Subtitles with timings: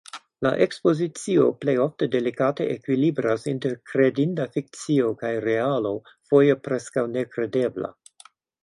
[0.45, 5.97] La ekspozicio plej ofte delikate ekvilibras inter kredinda fikcio kaj realo
[6.33, 7.97] foje preskaŭ nekredebla.